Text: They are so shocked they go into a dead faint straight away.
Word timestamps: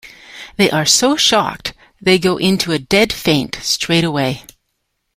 They 0.55 0.71
are 0.71 0.83
so 0.87 1.15
shocked 1.15 1.75
they 2.01 2.17
go 2.17 2.37
into 2.37 2.71
a 2.71 2.79
dead 2.79 3.13
faint 3.13 3.59
straight 3.61 4.03
away. 4.03 4.43